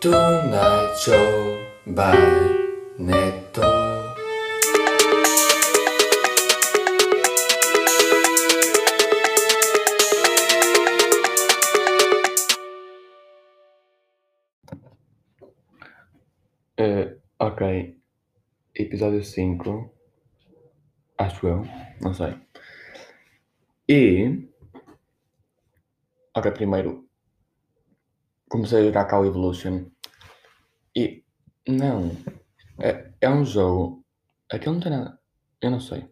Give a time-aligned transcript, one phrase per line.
[0.00, 2.14] Tonight Show by
[2.98, 3.66] Neto.
[16.76, 17.96] Eh, ok.
[18.76, 19.90] Episódio 5.
[21.18, 21.66] Acho eu.
[22.00, 22.36] Não sei.
[23.88, 24.48] E.
[26.36, 27.07] Ok, primeiro.
[28.48, 29.90] Comecei a jogar Call Evolution.
[30.96, 31.24] E.
[31.68, 32.10] Não.
[32.80, 34.04] É, é um jogo.
[34.50, 35.18] Aquilo não tem nada.
[35.60, 36.08] Eu não sei.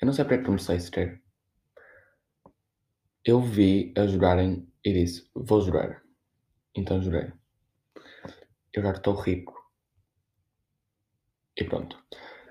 [0.00, 1.20] Eu não sei para que comecei sequer.
[3.24, 6.02] Eu vi a jogarem e disse: Vou jogar.
[6.74, 7.32] Então joguei.
[8.72, 9.54] Eu já estou rico.
[11.56, 12.02] E pronto.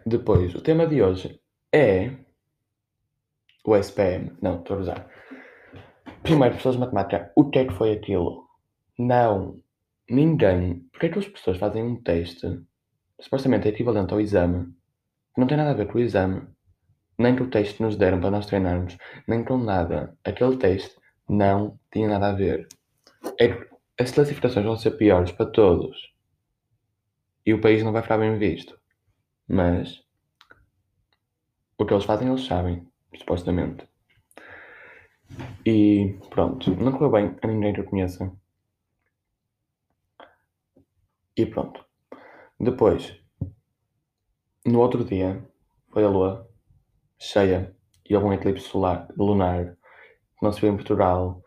[0.05, 1.41] Depois, o tema de hoje
[1.73, 2.15] é
[3.65, 4.37] o SPM.
[4.41, 5.09] Não, estou a usar.
[6.23, 8.48] Primeiro, pessoas de matemática, o que é que foi aquilo?
[8.99, 9.59] Não,
[10.09, 10.81] ninguém.
[10.91, 12.45] Porque é que as pessoas fazem um teste
[13.19, 14.73] supostamente é equivalente ao exame,
[15.33, 16.47] que não tem nada a ver com o exame,
[17.17, 20.17] nem com o teste que nos deram para nós treinarmos, nem com nada.
[20.23, 20.95] Aquele teste
[21.27, 22.67] não tinha nada a ver.
[23.39, 23.67] É,
[23.99, 25.97] as classificações vão ser piores para todos.
[27.45, 28.79] E o país não vai ficar bem visto.
[29.47, 30.01] Mas
[31.77, 33.87] o que eles fazem, eles sabem, supostamente.
[35.65, 38.31] E pronto, não correu bem a ninguém que eu conheça.
[41.39, 41.85] E pronto.
[42.59, 43.17] Depois,
[44.65, 45.41] no outro dia,
[45.87, 46.51] foi a lua
[47.17, 47.73] cheia
[48.05, 49.77] e houve um eclipse solar, lunar
[50.37, 51.41] que não se viu em Portugal.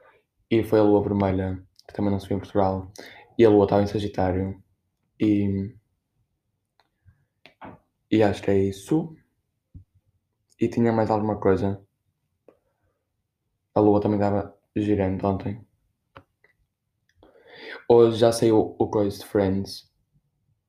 [0.50, 2.90] E foi a lua vermelha que também não se viu em Portugal.
[3.36, 4.62] E a lua estava em Sagitário.
[5.20, 5.76] E.
[8.10, 9.14] E acho que é isso.
[10.58, 11.86] E tinha mais alguma coisa.
[13.74, 15.62] A lua também estava girando ontem.
[17.94, 19.86] Hoje já saiu o coisa de Friends.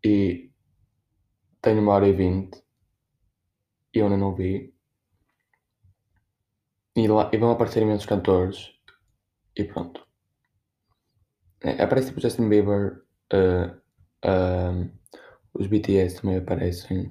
[0.04, 0.52] E
[1.62, 2.62] tenho uma hora e vinte.
[3.94, 4.76] E eu ainda não vi.
[6.98, 8.74] E, lá, e vão aparecer imensos cantores.
[9.56, 10.06] E pronto.
[11.62, 13.06] É, aparece tipo Justin Bieber.
[13.32, 13.72] Uh,
[14.28, 14.92] uh,
[15.54, 17.10] os BTS também aparecem.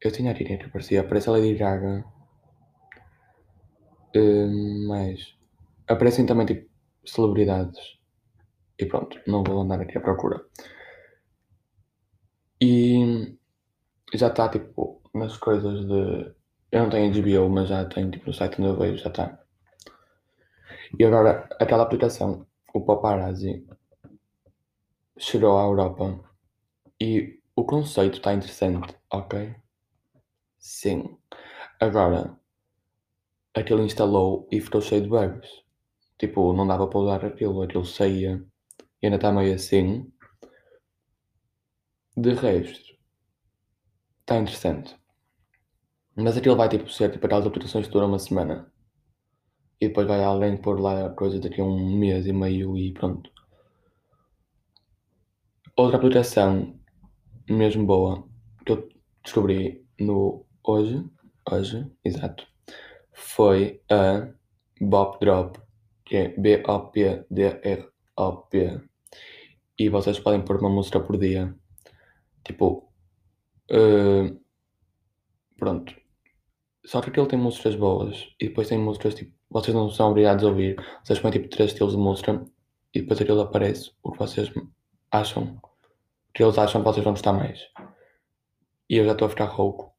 [0.00, 1.02] Eu tinha a ideia que aparecia.
[1.02, 2.02] Aparece a Lady Gaga.
[4.16, 5.36] Uh, mas
[5.86, 6.66] aparecem também tipo
[7.04, 8.02] celebridades.
[8.78, 10.44] E pronto, não vou andar aqui à procura.
[12.60, 13.36] E
[14.14, 16.34] já está tipo nas coisas de.
[16.72, 19.38] Eu não tenho HBO, mas já tenho tipo no site onde eu vejo, já está.
[20.98, 23.64] E agora aquela aplicação, o Paparazzi,
[25.18, 26.20] chegou à Europa
[27.00, 29.54] e o conceito está interessante, ok?
[30.58, 31.16] Sim.
[31.80, 32.36] Agora,
[33.54, 35.48] aquilo instalou e ficou cheio de bugs.
[36.18, 38.44] Tipo, não dava para usar aquilo, aquilo saía
[39.06, 40.10] ainda está meio assim.
[42.16, 42.96] De resto,
[44.20, 44.96] está interessante.
[46.16, 48.72] Mas aquilo vai tipo ser tipo aquelas aplicações que duram uma semana.
[49.80, 53.30] E depois vai alguém pôr lá coisas daqui a um mês e meio e pronto.
[55.76, 56.78] Outra aplicação
[57.48, 58.26] mesmo boa
[58.64, 58.88] que eu
[59.22, 61.04] descobri no hoje,
[61.50, 62.46] hoje, exato,
[63.12, 64.28] foi a
[64.80, 65.58] Bop Drop,
[66.04, 67.24] que é B-O-P-D-R-O-P.
[69.78, 71.54] E vocês podem pôr uma música por dia.
[72.44, 72.88] Tipo,
[73.70, 74.40] uh,
[75.56, 75.94] pronto.
[76.84, 80.44] Só que aquele tem músicas boas e depois tem músicas tipo, vocês não são obrigados
[80.44, 80.76] a ouvir.
[81.02, 82.44] Vocês põem tipo três estilos de música
[82.92, 84.52] e depois aquilo aparece o que vocês
[85.10, 85.60] acham,
[86.34, 87.60] que eles acham que vocês vão gostar mais.
[88.88, 89.94] E eu já estou a ficar rouco.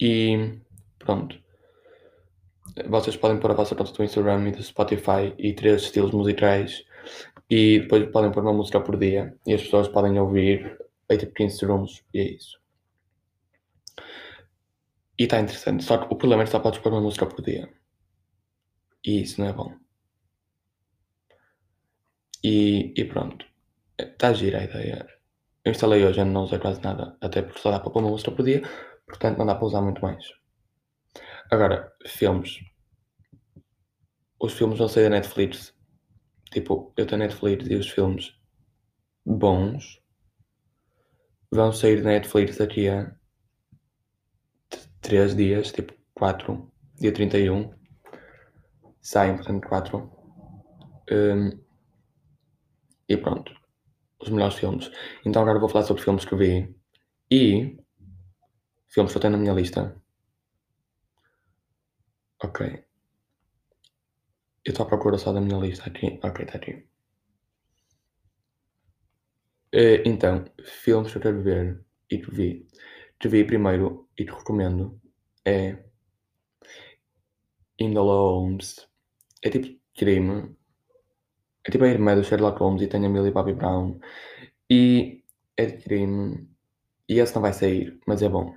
[0.00, 0.60] E
[0.98, 1.40] pronto.
[2.88, 6.84] Vocês podem pôr a vossa conta do Instagram e do Spotify e três estilos musicais
[7.54, 10.78] e depois podem pôr uma música por dia e as pessoas podem ouvir
[11.10, 12.58] em tipo 15 segundos e é isso.
[15.18, 15.84] E está interessante.
[15.84, 17.70] Só que o problema é que só podes pôr uma música por dia.
[19.04, 19.76] E isso não é bom.
[22.42, 23.44] E, e pronto.
[23.98, 25.06] Está gira a ideia.
[25.62, 27.18] Eu instalei hoje, ainda não usei quase nada.
[27.20, 28.62] Até porque só dá para pôr uma música por dia.
[29.06, 30.24] Portanto, não dá para usar muito mais.
[31.50, 32.60] Agora, filmes.
[34.40, 35.74] Os filmes vão sair da Netflix.
[36.52, 38.34] Tipo, eu tenho Netflix e os filmes
[39.24, 40.02] bons
[41.50, 43.14] vão sair da Netflix daqui a
[45.00, 46.70] 3 dias, tipo 4,
[47.00, 47.72] dia 31.
[49.00, 50.12] Saem, portanto, 4.
[51.10, 51.58] Um,
[53.08, 53.52] e pronto.
[54.20, 54.90] Os melhores filmes.
[55.24, 56.74] Então agora vou falar sobre filmes que vi.
[57.30, 57.78] E
[58.88, 59.96] filmes que eu tenho na minha lista.
[62.44, 62.84] Ok.
[64.64, 66.18] Eu estou à procura só da minha lista aqui.
[66.24, 66.84] Ok, está aqui.
[69.72, 72.66] Eh, então, filmes que eu quero ver e que vi.
[73.18, 75.00] Que vi primeiro e que recomendo
[75.44, 75.78] é
[77.78, 78.88] Enola Holmes.
[79.42, 80.56] É tipo crime.
[81.66, 83.98] É tipo a irmã do Sherlock Holmes e tem a Millie Bobby Brown.
[84.70, 85.22] E
[85.56, 86.48] é de crime.
[87.08, 88.54] E esse não vai sair, mas é bom.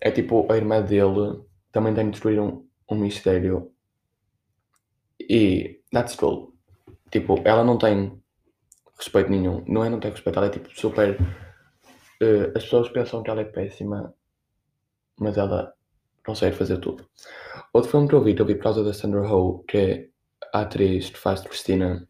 [0.00, 1.42] É tipo a irmã dele
[1.72, 3.72] também tem de destruir um, um mistério.
[5.28, 6.52] E that's cool.
[7.10, 8.20] Tipo, ela não tem
[8.98, 9.64] respeito nenhum.
[9.66, 11.18] Não é não tem respeito, ela é tipo super.
[12.22, 14.14] eh, as pessoas pensam que ela é péssima,
[15.18, 15.72] mas ela
[16.24, 17.06] consegue fazer tudo.
[17.72, 20.08] Outro filme que eu vi, que eu vi por causa da Sandra Oh, que é
[20.52, 22.08] a atriz que faz de Christina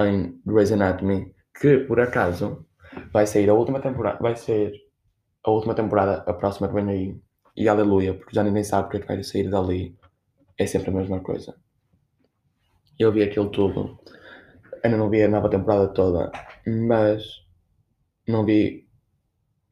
[0.00, 2.66] em Grey's Anatomy, que por acaso
[3.12, 4.72] vai sair a última temporada, vai ser
[5.44, 7.20] a última temporada, a próxima que vem aí,
[7.56, 9.96] e aleluia, porque já ninguém sabe o é que vai sair dali,
[10.58, 11.54] é sempre a mesma coisa.
[12.98, 13.98] Eu vi aquilo tudo,
[14.82, 16.30] ainda não vi a nova temporada toda,
[16.66, 17.24] mas
[18.26, 18.88] não vi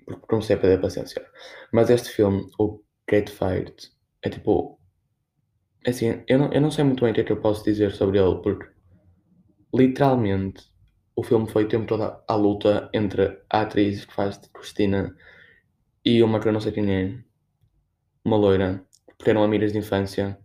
[0.07, 1.27] porque comecei a perder a paciência.
[1.73, 3.93] Mas este filme, o Kate Fight,
[4.23, 4.79] é tipo.
[5.87, 7.93] Assim, eu não, eu não sei muito bem o que é que eu posso dizer
[7.93, 8.69] sobre ele, porque
[9.75, 10.65] literalmente
[11.15, 15.17] o filme foi o tempo todo à luta entre a atriz que faz de Cristina
[16.05, 17.19] e uma que eu não sei quem é,
[18.25, 18.85] uma loira,
[19.17, 20.39] porque eram amigas de infância,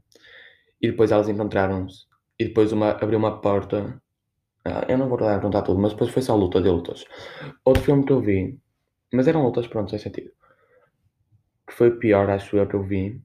[0.81, 2.05] e depois elas encontraram-se,
[2.41, 4.01] e depois uma abriu uma porta.
[4.65, 7.05] Ah, eu não vou dar a contar tudo, mas depois foi só luta de lutas.
[7.63, 8.59] Outro filme que eu vi,
[9.13, 10.31] mas eram lutas, pronto, sem sentido,
[11.67, 13.21] que foi pior, acho eu, que eu vi,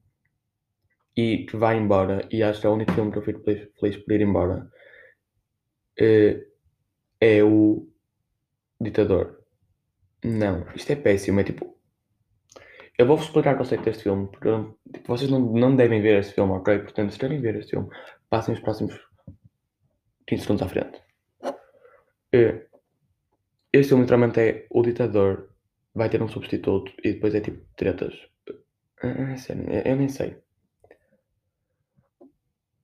[1.16, 3.68] e que vai embora, e acho que é o único filme que eu fico feliz,
[3.80, 4.70] feliz por ir embora,
[5.98, 6.46] eh,
[7.20, 7.88] é o
[8.80, 9.38] Ditador.
[10.24, 11.74] Não, isto é péssimo, é tipo...
[12.98, 14.48] Eu vou-vos explicar o conceito deste filme, porque
[14.92, 16.78] tipo, vocês não, não devem ver este filme, ok?
[16.80, 17.88] Portanto, se querem ver este filme,
[18.28, 19.05] passem os próximos
[20.26, 20.98] 15 segundos à frente.
[22.32, 22.66] Eh,
[23.72, 25.32] Este filme literalmente é o ditador
[25.94, 28.14] vai ter um substituto e depois é tipo tretas.
[29.02, 30.30] Ah, é sério, eu nem sei.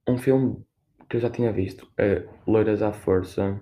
[0.06, 0.64] Um filme
[1.10, 3.60] que eu já tinha visto é Loiras à Força.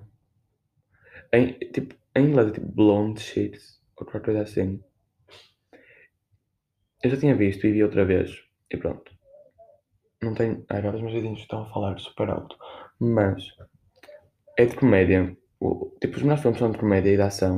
[1.32, 4.80] Em, tipo, em inglês é tipo Blonde Sheets ou qualquer coisa assim.
[7.04, 8.30] Eu já tinha visto e vi outra vez
[8.70, 9.12] e pronto.
[10.22, 10.64] Não tenho.
[10.68, 12.56] Agora os meus vizinhos estão a falar super alto.
[12.98, 13.42] Mas
[14.60, 15.20] é de comédia.
[15.60, 17.54] O- tipo, os melhores filmes são de comédia e de ação,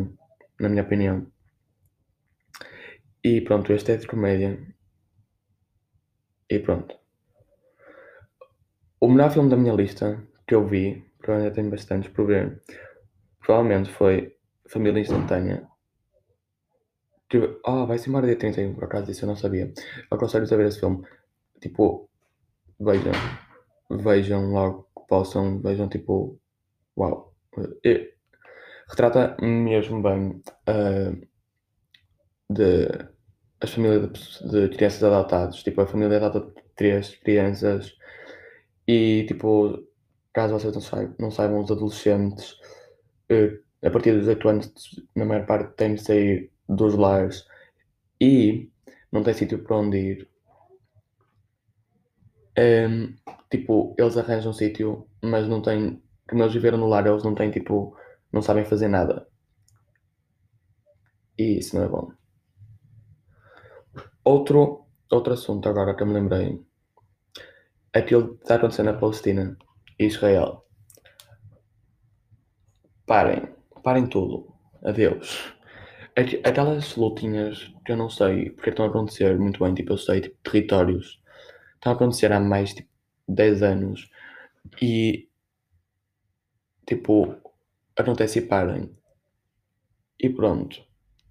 [0.61, 1.27] na minha opinião.
[3.31, 4.51] E pronto, este é de comédia.
[6.55, 6.95] E pronto.
[9.05, 12.27] O melhor filme da minha lista que eu vi, porque eu ainda tenho bastantes por
[12.27, 12.63] ver,
[13.41, 14.37] provavelmente foi
[14.69, 15.69] Família Instantânea.
[17.29, 17.39] Que,
[17.73, 19.73] oh, vai-se embora dia 31, por acaso disso eu não sabia.
[20.11, 21.05] Aconselho-vos a ver esse filme.
[21.61, 22.09] Tipo,
[22.81, 23.13] vejam.
[23.91, 25.61] Vejam logo que possam.
[25.63, 26.39] Vejam, tipo,
[26.97, 27.35] uau.
[28.89, 31.13] Retrata mesmo bem ah,
[32.51, 32.89] de
[33.61, 35.63] as famílias de, de crianças adotadas.
[35.63, 37.97] Tipo, a família adota três crianças
[38.87, 39.79] e, tipo,
[40.33, 42.57] caso vocês não saibam, não saibam os adolescentes,
[43.29, 44.73] eh, a partir dos 8 anos,
[45.15, 47.47] na maior parte, têm de sair dos lares
[48.21, 48.71] e
[49.13, 50.29] não têm sítio para onde ir.
[52.57, 53.17] Em,
[53.51, 56.02] tipo, eles arranjam um sítio, mas não têm.
[56.29, 57.97] Como eles viveram no lar, eles não têm, tipo,
[58.33, 59.27] não sabem fazer nada.
[61.39, 62.11] E isso não é bom.
[64.35, 64.61] Outro,
[65.17, 66.49] outro assunto agora que eu me lembrei.
[67.99, 69.57] Aquilo que está acontecendo na Palestina
[69.99, 70.51] e Israel.
[73.07, 73.49] Parem,
[73.83, 74.47] parem tudo.
[74.85, 75.55] Adeus.
[76.17, 79.99] Aqu- Aquelas lutinhas que eu não sei porque estão a acontecer muito bem, tipo, eu
[79.99, 81.21] sei, tipo, territórios,
[81.75, 82.89] estão a acontecer há mais, tipo,
[83.29, 84.11] 10 anos
[84.83, 85.29] e,
[86.87, 87.35] tipo,
[87.97, 88.91] acontece e.
[90.21, 90.81] E pronto.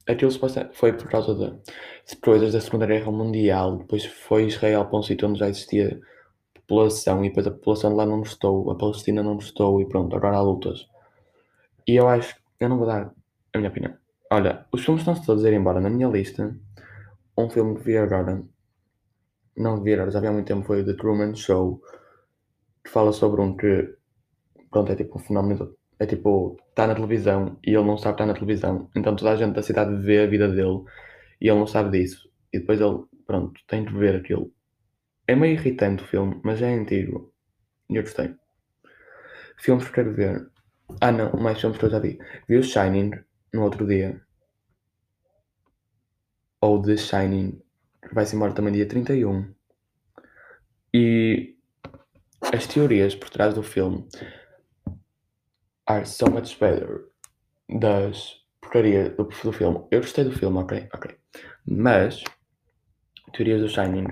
[0.08, 0.32] Aquilo
[0.74, 5.28] foi por causa de coisas da Segunda Guerra Mundial, depois foi Israel para um sítio
[5.28, 6.02] onde já existia
[6.54, 10.16] população e depois a população de lá não gostou, a Palestina não gostou e pronto,
[10.16, 10.88] agora há lutas.
[11.88, 13.14] E eu acho, eu não vou dar
[13.54, 13.94] a minha opinião.
[14.32, 15.82] Olha, os filmes estão-se todos a ir embora.
[15.82, 16.56] Na minha lista,
[17.38, 18.42] um filme que vi agora,
[19.58, 21.82] não vi agora, já vi há muito tempo, foi o The Truman Show,
[22.84, 23.94] que fala sobre um que,
[24.72, 28.26] pronto, é tipo um fenómeno, é tipo, está na televisão e ele não sabe está
[28.26, 28.90] na televisão.
[28.96, 30.84] Então toda a gente da cidade vê a vida dele
[31.40, 32.28] e ele não sabe disso.
[32.52, 34.52] E depois ele, pronto, tem de ver aquilo.
[35.28, 37.32] É meio irritante o filme, mas é antigo.
[37.90, 38.34] E eu gostei.
[39.60, 40.50] Filmes que quero ver.
[41.00, 42.18] Ah não, mais filmes que eu já vi.
[42.48, 43.12] Vi o Shining
[43.54, 44.20] no outro dia.
[46.62, 47.62] Ou The Shining,
[48.02, 49.54] que vai-se embora também dia 31.
[50.94, 51.56] E
[52.54, 54.08] as teorias por trás do filme
[55.88, 57.12] are so much better.
[57.80, 59.86] das porcarias do, do filme.
[59.92, 60.90] Eu gostei do filme, ok?
[60.94, 61.16] Ok.
[61.66, 62.24] Mas,
[63.34, 64.08] teorias do Shining,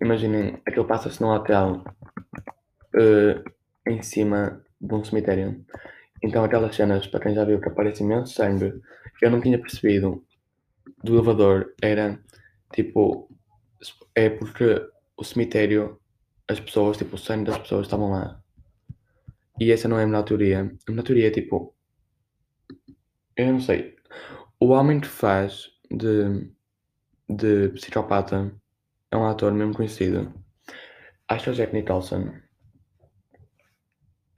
[0.00, 1.84] imaginem, aquilo passa-se num hotel
[2.94, 3.50] uh,
[3.86, 5.64] em cima de um cemitério.
[6.22, 8.80] Então aquelas cenas, para quem já viu que aparece imenso sangue,
[9.20, 10.24] eu não tinha percebido
[11.02, 12.18] do elevador, era
[12.72, 13.28] tipo,
[14.14, 14.86] é porque
[15.16, 16.00] o cemitério,
[16.48, 18.41] as pessoas, tipo, o sangue das pessoas estavam lá.
[19.62, 20.58] E essa não é a melhor teoria.
[20.88, 21.72] A melhor teoria é tipo,
[23.36, 23.94] eu não sei,
[24.58, 26.50] o homem que faz de,
[27.28, 28.52] de psicopata
[29.08, 30.34] é um ator mesmo conhecido.
[31.28, 32.32] Acho que é o Jack Nicholson.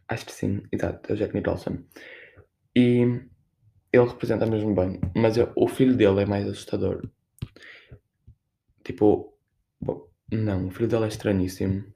[0.09, 1.79] Acho que sim, exato, é o Jack Nicholson.
[2.77, 3.01] E
[3.93, 7.09] ele representa mesmo bem, mas eu, o filho dele é mais assustador.
[8.85, 9.33] Tipo,
[9.81, 11.94] bom, não, o filho dele é estranhíssimo.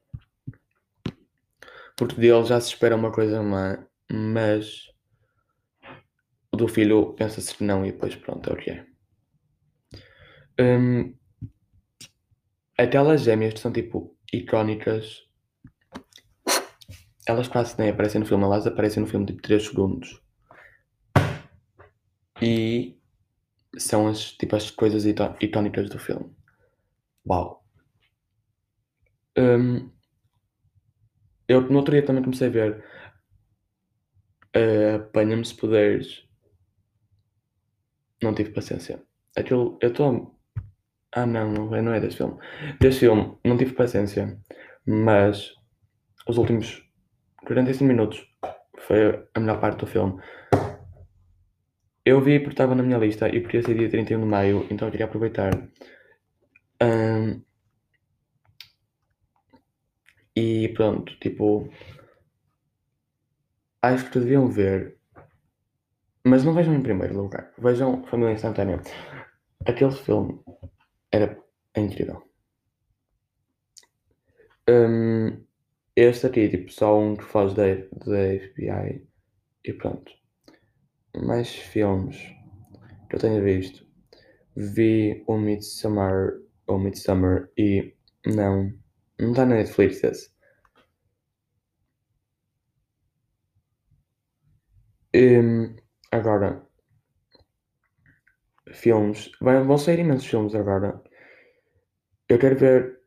[1.98, 4.84] Porque dele já se espera uma coisa má, mas
[6.52, 8.86] o do filho pensa-se que não e depois pronto, é o que é.
[10.60, 11.14] Um,
[12.78, 15.28] aquelas gêmeas que são tipo icónicas
[17.28, 20.22] elas quase nem aparecem no filme, elas aparecem no filme tipo 3 segundos.
[22.40, 22.98] E
[23.76, 26.34] são as, tipo, as coisas icónicas do filme.
[27.28, 27.62] Uau.
[29.36, 29.90] Um,
[31.48, 32.84] eu no outro dia também comecei a ver
[34.56, 36.24] uh, Apanha-me se puderes.
[38.22, 39.02] Não tive paciência.
[39.36, 40.34] Aquilo, eu estou.
[41.12, 42.38] Ah não, é, não é desse filme.
[42.80, 44.38] Desse filme não tive paciência.
[44.84, 45.54] Mas
[46.26, 46.88] os últimos
[47.44, 48.26] 45 minutos.
[48.78, 50.20] Foi a melhor parte do filme.
[52.04, 54.66] Eu vi porque estava na minha lista e porque ia ser dia 31 de maio,
[54.70, 55.52] então eu queria aproveitar.
[56.80, 57.42] Um,
[60.38, 61.68] e pronto, tipo.
[63.82, 64.96] Acho que deviam ver.
[66.24, 67.52] Mas não vejam em primeiro lugar.
[67.58, 68.80] Vejam Família Instantânea.
[69.66, 70.40] Aquele filme
[71.10, 71.36] era
[71.76, 72.22] incrível.
[74.68, 75.44] Um,
[75.96, 79.08] este aqui, tipo, só um que faz da, da FBI
[79.64, 80.12] e pronto.
[81.16, 82.16] Mais filmes
[83.08, 83.84] que eu tenho visto.
[84.54, 87.94] Vi o Midsummer, o Midsummer e
[88.26, 88.72] não,
[89.18, 90.30] não está na Netflix esse.
[95.14, 95.74] Um,
[96.12, 96.62] agora,
[98.72, 99.30] filmes.
[99.40, 101.02] vão sair imensos filmes agora.
[102.28, 103.00] Eu quero ver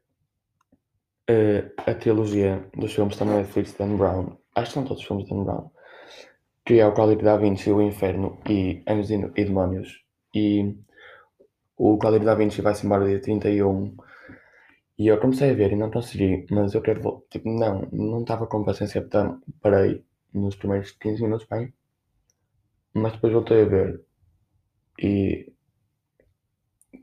[1.30, 5.25] uh, a trilogia dos filmes da Netflix de Dan Brown, acho que são todos filmes
[5.25, 5.72] de Dan Brown,
[6.65, 10.03] que é o Código da Vinci, o Inferno e Anjos e Demónios.
[10.34, 10.75] E
[11.77, 13.96] o Código da Vinci vai-se embora dia 31
[15.01, 18.48] e eu comecei a ver e não consegui, mas eu quero tipo, não, não estava
[18.48, 21.74] com paciência, então parei nos primeiros 15 minutos bem,
[22.93, 24.01] mas depois voltei a ver
[25.00, 25.51] e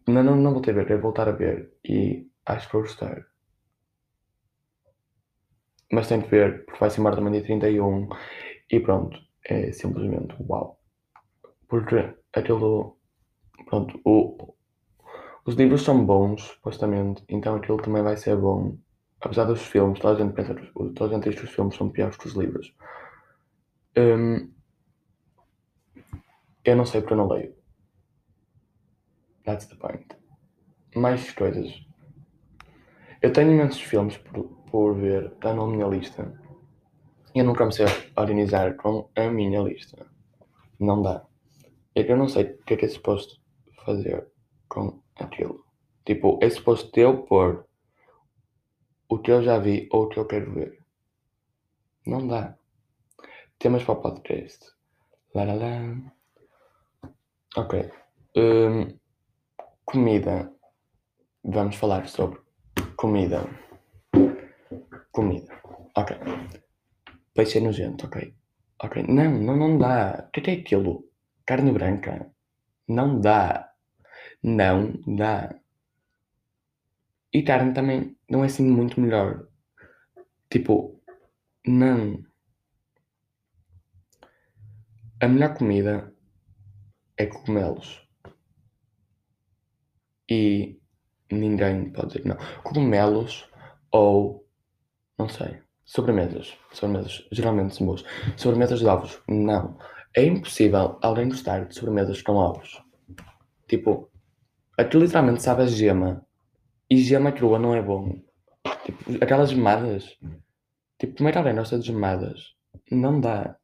[0.06, 3.26] não, não, não voltei a ver, quero voltar a ver e acho que vou gostar
[5.92, 8.08] mas tem de ver, porque vai ser embora também dia 31
[8.70, 10.78] e pronto, é simplesmente uau.
[11.68, 12.96] Porque aquilo,
[13.66, 14.54] pronto, o,
[15.48, 18.76] os livros são bons, supostamente, então aquilo também vai ser bom.
[19.18, 20.54] Apesar dos filmes, toda a gente pensa,
[20.94, 22.74] toda a gente diz que os filmes são piores que os livros.
[23.96, 24.52] Um,
[26.62, 27.54] eu não sei porque eu não leio.
[29.42, 30.06] That's the point.
[30.94, 31.82] Mais coisas.
[33.22, 36.30] Eu tenho imensos filmes por, por ver, está na minha lista.
[37.34, 40.06] Eu nunca comecei a organizar com a minha lista.
[40.78, 41.24] Não dá.
[41.94, 43.40] É eu não sei o que é que é suposto
[43.82, 44.28] fazer
[44.68, 45.64] com aquilo.
[46.04, 47.66] Tipo, é suposto eu pôr
[49.08, 50.78] o que eu já vi ou o que eu quero ver.
[52.06, 52.56] Não dá.
[53.58, 54.64] Temas para o podcast.
[55.34, 56.12] Lá, lá, lá.
[57.56, 57.90] Ok.
[58.36, 58.98] Um,
[59.84, 60.52] comida.
[61.44, 62.40] Vamos falar sobre
[62.96, 63.42] comida.
[65.12, 65.60] Comida.
[65.96, 66.16] Ok.
[67.34, 68.34] Peixe é nojento, ok.
[68.82, 69.02] Ok.
[69.08, 70.28] Não, não, não dá.
[70.28, 71.04] O que é, é aquilo?
[71.44, 72.30] Carne branca.
[72.86, 73.67] Não dá.
[74.42, 75.54] Não dá.
[77.32, 79.48] E carne também não é assim muito melhor.
[80.50, 81.00] Tipo,
[81.66, 82.24] não.
[85.20, 86.14] A melhor comida
[87.16, 88.06] é cogumelos.
[90.30, 90.80] E
[91.30, 92.36] ninguém pode dizer não.
[92.62, 93.48] Cogumelos
[93.90, 94.46] ou
[95.18, 95.60] não sei.
[95.84, 96.56] Sobremesas.
[96.72, 97.26] Sobremesas.
[97.32, 98.04] Geralmente são boas.
[98.36, 99.20] Sobremesas de ovos.
[99.28, 99.78] Não.
[100.14, 102.82] É impossível alguém gostar de sobremesas com ovos.
[103.66, 104.10] Tipo,
[104.78, 106.24] aquilo literalmente sabe a gema.
[106.88, 108.22] E gema crua não é bom.
[108.84, 110.16] Tipo, aquelas gemadas.
[110.98, 112.54] Tipo, como é que alguém gosta de gemadas?
[112.90, 113.56] Não dá.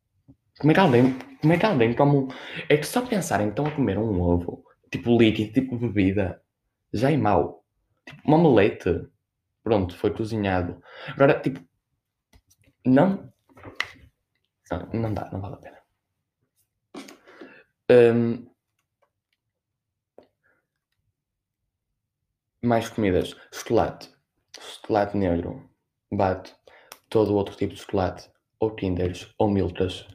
[0.59, 2.29] Como é que alguém, como é que alguém um...
[2.69, 6.41] É que só pensar em estão a comer um ovo, tipo líquido, tipo bebida,
[6.93, 7.65] já é mau.
[8.07, 9.09] Tipo, uma omelete,
[9.63, 10.81] pronto, foi cozinhado.
[11.09, 11.61] Agora, tipo,
[12.87, 13.33] não...
[14.71, 15.79] Não, não dá, não vale a pena.
[17.91, 18.47] Hum,
[22.65, 23.37] mais comidas.
[23.53, 24.11] Chocolate.
[24.59, 25.69] Chocolate negro.
[26.13, 26.55] Bate
[27.09, 28.31] todo outro tipo de chocolate.
[28.59, 30.07] Ou Kinders, ou Milkas.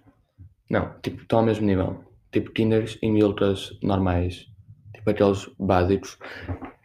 [0.69, 2.03] Não, tipo, estão ao mesmo nível.
[2.31, 4.47] Tipo Kinders e Milkas normais.
[4.93, 6.17] Tipo aqueles básicos.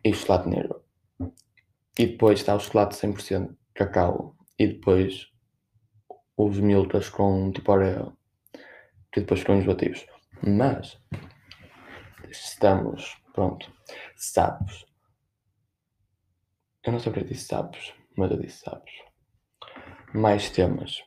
[0.05, 0.83] E chocolate negro.
[1.99, 4.37] E depois está o chocolate 100% cacau.
[4.59, 5.29] E depois
[6.37, 8.17] os Milkas com tipo Oreo.
[9.13, 10.05] Que depois ficam enjoativos.
[10.43, 10.99] Mas
[12.31, 13.73] estamos, pronto,
[14.17, 14.85] sapos.
[16.85, 18.93] Eu não eu disse sapos, mas eu disse sapos.
[20.13, 21.03] Mais temas.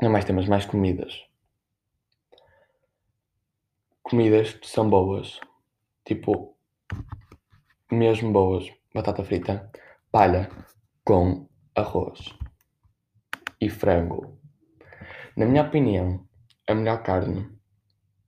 [0.00, 1.26] Não mais temas, mais comidas.
[4.04, 5.40] Comidas que são boas.
[6.04, 6.56] Tipo,
[7.90, 8.72] mesmo boas.
[8.94, 9.68] Batata frita,
[10.12, 10.48] palha
[11.04, 12.32] com arroz
[13.60, 14.38] e frango.
[15.36, 16.24] Na minha opinião,
[16.68, 17.50] a melhor carne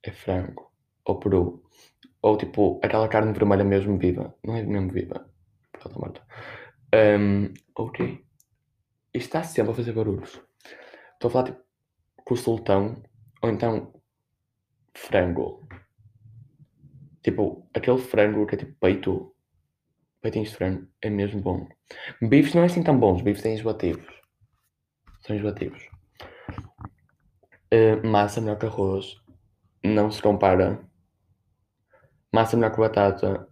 [0.02, 0.72] é frango
[1.04, 1.62] ou peru.
[2.22, 4.34] Ou tipo aquela carne vermelha mesmo viva.
[4.42, 5.32] Não é mesmo viva.
[5.78, 6.26] Pronto, morta.
[6.94, 8.24] Um, ok.
[9.12, 10.40] Está sempre a fazer barulhos.
[11.14, 11.64] Estou a falar tipo
[12.24, 13.02] com o sultão
[13.42, 13.92] ou então
[14.96, 15.68] frango.
[17.22, 19.34] Tipo, aquele frango que é tipo peito.
[20.20, 21.68] Peitinhos de frango é mesmo bom.
[22.22, 23.20] Bifes não é assim tão bons.
[23.22, 24.06] Bifes têm enjoativos.
[25.20, 25.82] São enjoativos.
[27.72, 29.16] Uh, massa melhor que arroz.
[29.82, 30.82] Não se compara.
[32.32, 33.48] Massa melhor que batata.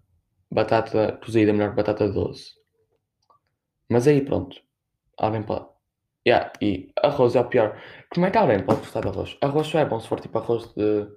[0.53, 2.53] Batata cozida melhor que batata doce.
[3.89, 4.61] Mas aí pronto.
[5.19, 5.67] Alguém pode.
[6.27, 7.81] Yeah, e arroz é o pior.
[8.13, 9.37] Como é que alguém pode gostar de arroz?
[9.41, 11.09] Arroz só é bom se for tipo arroz de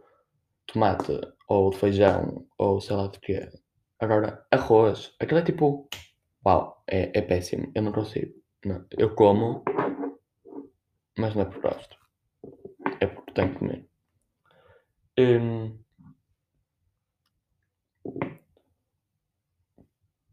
[0.67, 3.49] tomate ou de feijão ou sei lá de quê.
[3.99, 5.87] Agora, arroz, aquilo é tipo.
[6.45, 7.71] Uau, é, é péssimo.
[7.75, 8.33] Eu não consigo.
[8.65, 8.85] Não.
[8.97, 9.63] Eu como,
[11.17, 11.97] mas não é por gosto.
[12.99, 13.87] É porque tenho que comer.
[15.17, 15.77] Hum,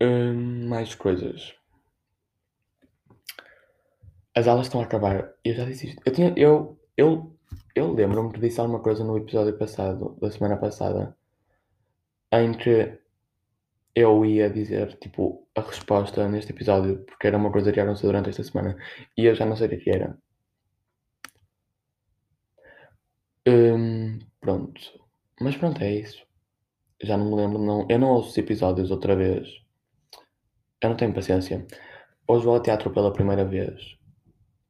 [0.03, 1.55] hum, mais coisas.
[4.35, 5.33] As aulas estão a acabar.
[5.45, 6.03] Eu já disse isto.
[6.05, 7.37] Eu, tinha, eu, eu,
[7.75, 11.17] eu lembro-me que disse alguma coisa no episódio passado, da semana passada,
[12.33, 12.99] em que
[13.95, 18.31] eu ia dizer, tipo, a resposta neste episódio, porque era uma coisa que aconteceu durante
[18.31, 18.77] esta semana,
[19.17, 20.19] e eu já não sei o que é era.
[23.47, 24.81] Hum, pronto.
[25.41, 26.25] Mas pronto, é isso.
[27.03, 27.87] Já não me lembro, não.
[27.91, 29.62] Eu não ouço os episódios outra vez.
[30.83, 31.67] Eu não tenho paciência.
[32.29, 33.97] Hoje vou ao teatro pela primeira vez.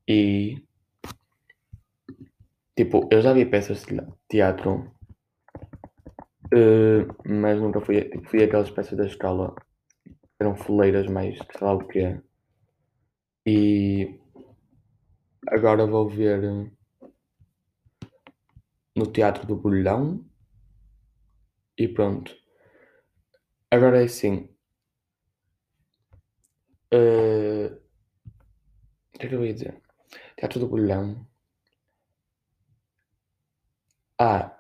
[0.09, 0.63] E.
[2.77, 3.97] Tipo, eu já vi peças de
[4.29, 4.93] teatro.
[6.53, 8.03] eh, mas nunca fui.
[8.11, 9.55] Tipo, fui aquelas peças da escola.
[10.41, 11.37] Eram foleiras mais.
[11.39, 12.21] sei lá o que é.
[13.47, 14.19] E.
[15.47, 16.43] Agora vou ver.
[16.43, 16.71] eh,
[18.97, 20.25] No Teatro do Bolhão.
[21.83, 22.33] E pronto.
[23.73, 24.52] Agora é assim.
[26.93, 27.67] Eh,
[29.15, 29.81] O que é que eu ia dizer?
[30.37, 31.27] Teatro do Bolhão.
[34.19, 34.59] Ah,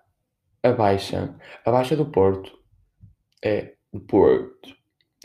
[0.63, 1.39] a Baixa.
[1.65, 2.59] A Baixa do Porto.
[3.45, 3.77] É.
[3.93, 4.77] Do Porto.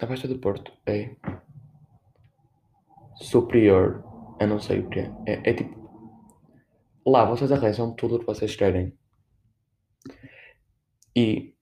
[0.01, 1.15] A Baixa do Porto é.
[3.15, 4.03] Superior.
[4.39, 5.11] Eu não sei o que é.
[5.45, 5.77] É, tipo.
[7.05, 8.97] Lá vocês arranjam tudo o que vocês querem.
[11.15, 11.55] E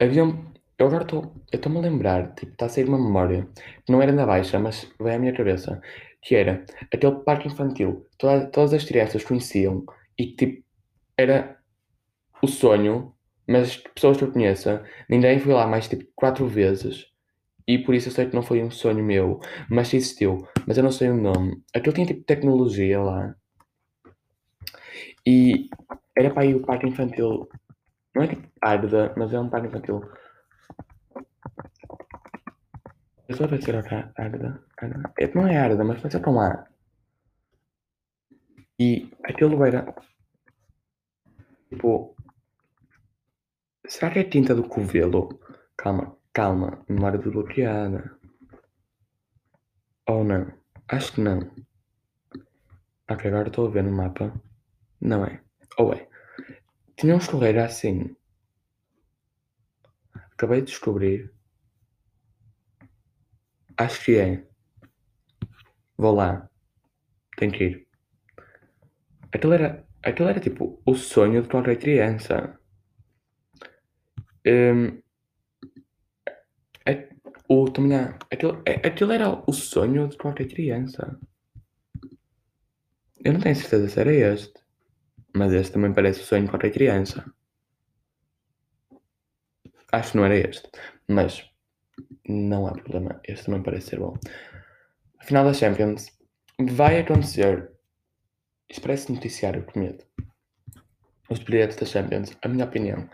[0.00, 1.22] havia um- Eu agora estou.
[1.52, 3.46] Eu estou-me a lembrar, tipo, está a sair uma memória.
[3.84, 5.78] Que não era na baixa, mas veio à minha cabeça.
[6.22, 8.06] Que era aquele parque infantil.
[8.18, 9.84] Toda, todas as crianças conheciam.
[10.18, 10.64] E tipo.
[11.18, 11.58] Era
[12.42, 13.14] o sonho.
[13.46, 14.82] Mas pessoas que eu conheça.
[15.06, 17.06] Ninguém foi lá mais tipo quatro vezes.
[17.68, 19.38] E por isso eu sei que não foi um sonho meu.
[19.68, 20.48] Mas existiu.
[20.66, 21.62] Mas eu não sei o nome.
[21.74, 23.34] Aquilo tinha tipo tecnologia lá.
[25.26, 25.68] E
[26.16, 27.48] era para ir o parque infantil.
[28.14, 30.00] Não é tipo Arda, mas é um parque infantil.
[33.30, 33.78] Eu só vai ser a
[34.16, 34.64] Arda.
[34.76, 35.14] Arda.
[35.16, 36.66] É, não é Arda, mas vai ser com A.
[38.76, 39.94] E aquilo era.
[41.68, 42.16] Tipo.
[43.86, 45.40] Será que é tinta do Covelo?
[45.76, 46.84] Calma, calma.
[46.88, 48.18] Memória desbloqueada.
[50.08, 50.52] Ou não?
[50.88, 51.38] Acho que não.
[53.08, 54.34] Ok, agora estou a ver no mapa.
[55.00, 55.40] Não é.
[55.78, 56.08] Ou é.
[56.96, 58.16] Tinha um escorreiro assim.
[60.32, 61.32] Acabei de descobrir.
[63.84, 64.44] Acho que é.
[65.96, 66.48] Vou lá.
[67.38, 67.88] Tenho que ir.
[69.34, 69.70] Aquilo era.
[70.08, 72.36] Aquilo era tipo o sonho de qualquer criança.
[74.44, 75.02] Hum,
[76.86, 77.08] é-
[77.48, 77.96] o, também
[78.32, 81.18] aquilo, é- aquilo era o sonho de qualquer criança.
[83.24, 84.52] Eu não tenho certeza se era este.
[85.36, 87.24] Mas este também parece o sonho de qualquer criança.
[89.92, 90.68] Acho que não era este.
[91.08, 91.49] Mas
[92.28, 93.20] não há problema.
[93.24, 94.14] Este também parece ser bom.
[95.18, 96.06] A final da Champions
[96.58, 97.70] vai acontecer.
[98.68, 100.04] Isto parece noticiário, medo.
[101.28, 103.08] Os bilhetes da Champions, a minha opinião.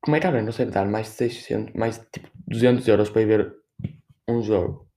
[0.00, 3.22] Como é que alguém consegue dar mais de 600, mais de tipo 200 euros para
[3.22, 3.56] ir ver
[4.28, 4.88] um jogo?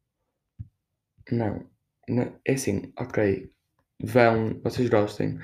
[1.32, 1.70] Não.
[2.10, 3.52] não é assim, ok.
[4.02, 5.40] Vão, vocês gostem.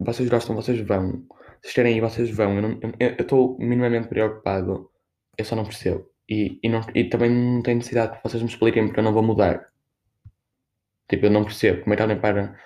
[0.00, 1.26] Vocês gostam, vocês vão.
[1.62, 2.58] Se querem ir, vocês vão.
[3.00, 4.90] Eu estou minimamente preocupado.
[5.36, 6.08] Eu só não percebo.
[6.28, 9.12] E, e, não, e também não tem necessidade que vocês me expliquem porque eu não
[9.12, 9.70] vou mudar.
[11.08, 11.82] Tipo, eu não percebo.
[11.82, 12.58] Como é que alguém para.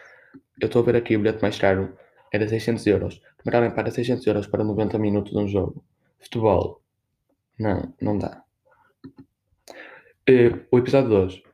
[0.60, 1.96] Eu estou a ver aqui o bilhete mais caro
[2.32, 3.18] era 600 euros.
[3.18, 5.84] Como é que alguém paga 600 euros para 90 minutos de um jogo?
[6.18, 6.82] Futebol.
[7.58, 8.44] Não, não dá.
[10.26, 11.44] Eh, o episódio de hoje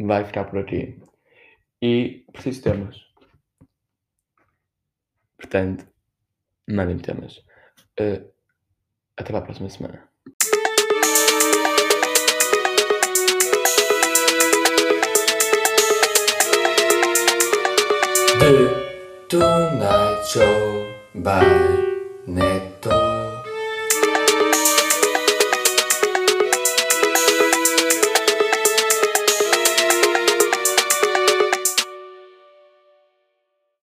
[0.00, 1.00] vai ficar por aqui.
[1.82, 2.96] E preciso de temas.
[5.36, 5.86] Portanto,
[6.68, 7.42] mandem temas.
[7.98, 8.22] Eh,
[9.16, 10.09] até para a próxima semana.
[18.40, 21.44] Tonight Show by
[22.26, 23.09] Neto